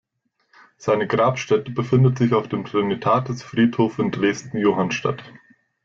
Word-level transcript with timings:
Seine 0.77 1.05
Grabstätte 1.05 1.69
befindet 1.69 2.17
sich 2.17 2.33
auf 2.33 2.47
dem 2.49 2.65
Trinitatisfriedhof 2.65 3.99
in 3.99 4.09
Dresden-Johannstadt. 4.09 5.23